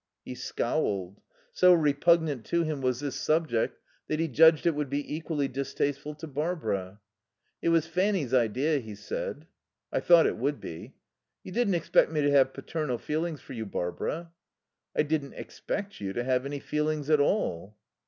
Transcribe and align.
He 0.25 0.33
scowled. 0.33 1.21
So 1.51 1.73
repugnant 1.75 2.43
to 2.45 2.63
him 2.63 2.81
was 2.81 3.01
this 3.01 3.13
subject 3.15 3.77
that 4.07 4.19
he 4.19 4.27
judged 4.27 4.65
it 4.65 4.73
would 4.73 4.89
be 4.89 5.15
equally 5.15 5.47
distasteful 5.47 6.15
to 6.15 6.25
Barbara. 6.25 6.99
"It 7.61 7.69
was 7.69 7.85
Fanny's 7.85 8.33
idea," 8.33 8.79
he 8.79 8.95
said. 8.95 9.45
"I 9.93 9.99
thought 9.99 10.25
it 10.25 10.37
would 10.37 10.59
be." 10.59 10.95
"You 11.43 11.51
didn't 11.51 11.75
expect 11.75 12.11
me 12.11 12.21
to 12.23 12.31
have 12.31 12.51
paternal 12.55 12.97
feelings 12.97 13.41
for 13.41 13.53
you, 13.53 13.67
Barbara?" 13.67 14.31
"I 14.95 15.03
didn't 15.03 15.33
expect 15.33 16.01
you 16.01 16.13
to 16.13 16.23
have 16.23 16.47
any 16.47 16.59
feelings 16.61 17.11
at 17.11 17.19
all." 17.19 17.77